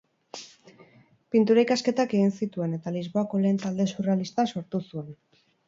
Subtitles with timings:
[1.35, 5.17] Pintura-ikasketak egin zituen, eta Lisboako lehen talde surrealista sortu zuen.